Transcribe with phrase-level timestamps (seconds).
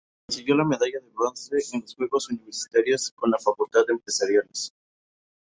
[0.27, 4.73] Consiguió la medalla de bronce en los Juegos Universitarios con la Facultad de Empresariales.